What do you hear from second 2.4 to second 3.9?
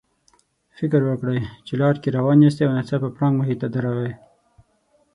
یاستئ او ناڅاپه پړانګ مخې ته